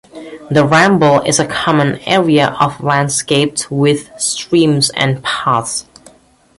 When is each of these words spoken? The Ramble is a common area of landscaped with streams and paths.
The 0.49 0.65
Ramble 0.65 1.19
is 1.21 1.37
a 1.37 1.45
common 1.45 1.99
area 2.07 2.57
of 2.59 2.81
landscaped 2.81 3.69
with 3.69 4.09
streams 4.19 4.89
and 4.95 5.23
paths. 5.23 5.85